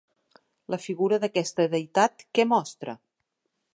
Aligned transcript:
La 0.73 0.79
figura 0.85 1.19
d'aquesta 1.25 1.67
deïtat, 1.75 2.25
què 2.39 2.47
mostra? 2.55 2.97